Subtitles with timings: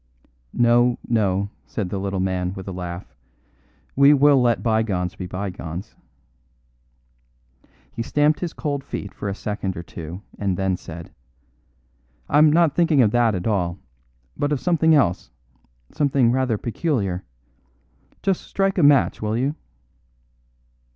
[0.55, 3.13] "No, no," said the little man with a laugh,
[3.95, 5.93] "we will let bygones be bygones."
[7.91, 11.11] He stamped his cold feet for a second or two, and then said:
[12.27, 13.77] "I'm not thinking of that at all,
[14.35, 15.29] but of something else;
[15.91, 17.23] something rather peculiar.
[18.23, 19.53] Just strike a match, will you?"